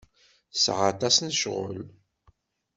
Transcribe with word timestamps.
Tesɛa 0.53 0.85
aṭas 0.93 1.15
n 1.19 1.29
ccɣel. 1.35 1.81